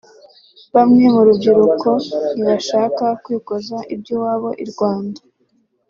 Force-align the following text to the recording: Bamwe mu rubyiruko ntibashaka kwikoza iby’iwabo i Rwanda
Bamwe 0.75 1.05
mu 1.13 1.21
rubyiruko 1.27 1.89
ntibashaka 2.33 3.05
kwikoza 3.23 3.77
iby’iwabo 3.93 4.49
i 4.63 4.65
Rwanda 4.71 5.21